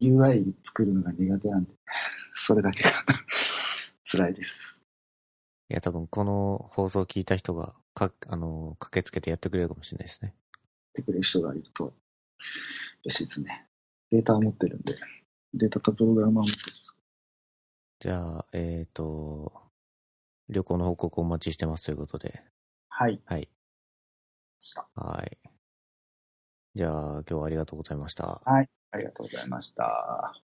[0.02, 1.72] UI 作るのが苦手なんで、
[2.34, 2.89] それだけが
[4.04, 4.84] 辛いです。
[5.70, 10.34] いや、多分この放送を聞いた人が、か、あの、駆けつけてやってくれるかもしれないですね。
[10.89, 11.93] ってくれる人がいると
[13.06, 13.68] 嬉しいですね。
[14.12, 14.95] データを持ってるんで、
[15.54, 16.98] データとプログラマーを持ってるんです
[18.00, 19.52] じゃあ、えっ、と、
[20.50, 22.43] 旅行の報告お待ちしてますということで。
[22.89, 23.20] はい。
[23.26, 23.50] はい。
[24.95, 25.38] はい。
[26.76, 28.41] じゃあ、今日はありがとうございました。
[28.45, 30.47] ありがとうございました。